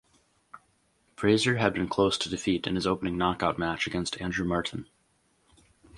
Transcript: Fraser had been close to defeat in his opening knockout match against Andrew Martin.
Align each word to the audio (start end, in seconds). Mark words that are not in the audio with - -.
Fraser 1.15 1.57
had 1.57 1.73
been 1.75 1.87
close 1.87 2.17
to 2.17 2.27
defeat 2.27 2.65
in 2.65 2.73
his 2.73 2.87
opening 2.87 3.19
knockout 3.19 3.59
match 3.59 3.85
against 3.85 4.19
Andrew 4.19 4.47
Martin. 4.47 4.87